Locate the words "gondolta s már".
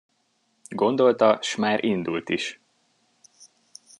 0.69-1.83